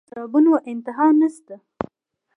[0.03, 1.55] د سرابونو انتها نشته